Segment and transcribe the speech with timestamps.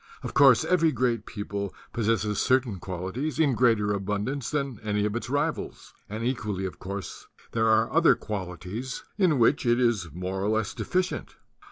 [0.23, 5.15] Of course, every great people pos sesses certain qualities in greater abundance than any of
[5.15, 10.41] its rivals; and equally of course there are other qualities in which it is more
[10.43, 11.35] or less de ficient.